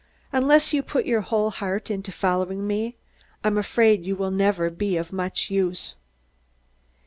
[0.31, 2.97] Unless you put your whole heart into following me,
[3.43, 5.93] I'm afraid you will never be of much use."